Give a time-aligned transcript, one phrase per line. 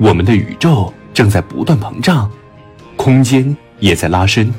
[0.00, 2.30] 我们的宇宙正在不断膨胀，
[2.96, 4.50] 空间也在拉伸。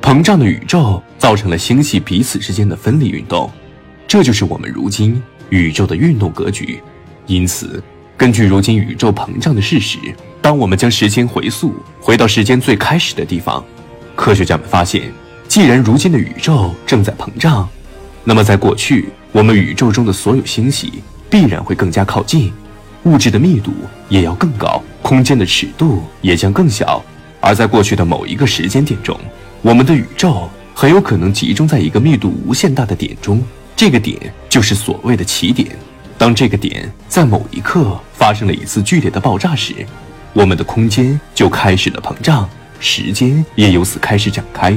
[0.00, 3.50] 膨胀的宇宙造成了星系彼此之间的分离运动，
[4.06, 5.20] 这就是我们如今
[5.50, 6.80] 宇宙的运动格局。
[7.26, 7.82] 因此，
[8.16, 9.98] 根据如今宇宙膨胀的事实，
[10.40, 13.64] 当我们将时间回溯回到时间最开始的地方，
[14.14, 15.12] 科学家们发现，
[15.48, 17.68] 既然如今的宇宙正在膨胀，
[18.22, 22.52] 那么在过去，我们宇宙中的所有星系必然会更加靠近，
[23.04, 23.72] 物质的密度
[24.08, 27.02] 也要更高，空间的尺度也将更小。
[27.40, 29.18] 而在过去的某一个时间点中，
[29.60, 33.42] 我们的宇宙很有可能集中在一个密度无限大的点中，
[33.76, 35.76] 这个点就是所谓的起点。
[36.16, 39.74] 当这个点在某一刻发生了一次剧烈的爆炸时，
[40.32, 42.48] 我们的空间就开始了膨胀，
[42.80, 44.74] 时间也由此开始展开，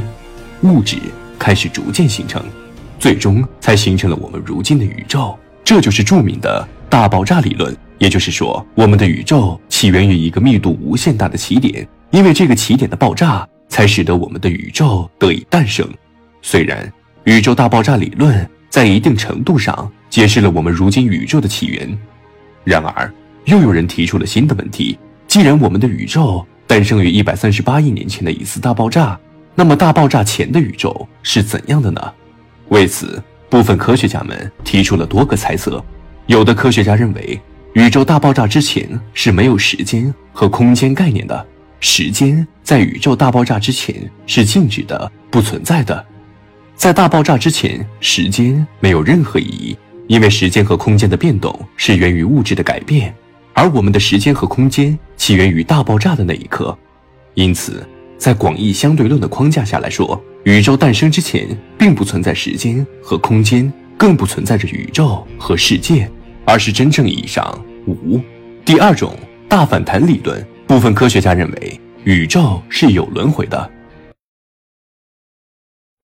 [0.64, 0.98] 物质
[1.40, 2.44] 开始逐渐形成，
[3.00, 5.38] 最终才形成了我们如今的宇宙。
[5.64, 7.74] 这就是著名的大爆炸理论。
[7.98, 13.48] 也就是说，我们的宇宙起源于一个密度无限大的起点，因为这个起点的爆炸。
[13.70, 15.86] 才使得我们的宇宙得以诞生。
[16.42, 16.92] 虽然
[17.26, 21.98] 宇宙大爆炸理论在一定程度上解释了我们如今宇宙的起源，
[22.64, 23.14] 然而
[23.44, 29.20] 又有人提出了新的问题：既然我们的宇宙诞生于一百三十八亿年前的一次大爆炸，
[29.54, 32.02] 那么大爆炸前的宇宙是怎样的呢？
[32.70, 35.84] 为此，部分科学家们提出了多个猜测。
[36.26, 37.40] 有的科学家认为，
[37.78, 41.46] 宇宙大爆炸之前是没有时间和空间概念的。
[41.80, 46.04] 时间在宇宙大爆炸之前是静止的、不存在的。
[46.76, 53.14] 在大爆炸之前，时间没有任何意义，因为时间和空间的变动是源于物质的改变，
[53.54, 56.76] 而我们的时间和空间起源于大爆炸的那一刻。
[57.36, 61.48] 因此，在广义相对论的框架下来说，宇宙诞生之前
[61.78, 66.10] 并不存在时间和空间，更不存在着宇宙和世界，
[66.44, 68.22] 而是真正意义上五。
[68.66, 69.14] 第二种
[69.48, 70.46] 大反弹理论。
[70.68, 73.72] 部分科学家认为，宇宙是有轮回的，